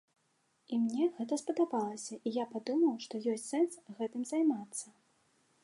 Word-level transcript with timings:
І 0.75 0.79
мне 0.85 1.05
гэта 1.17 1.37
спадабалася, 1.41 2.15
і 2.17 2.29
я 2.37 2.45
падумаў, 2.53 2.95
што 3.05 3.13
ёсць 3.35 3.47
сэнс 3.53 3.79
гэтым 4.01 4.27
займацца. 4.31 4.85